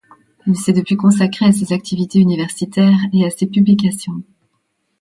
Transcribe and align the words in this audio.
Il 0.47 0.55
s'est 0.57 0.73
depuis 0.73 0.95
consacré 0.97 1.45
à 1.45 1.51
ses 1.51 1.73
activités 1.73 2.17
universitaires 2.17 2.97
et 3.13 3.23
à 3.23 3.29
ses 3.29 3.45
publications. 3.45 4.23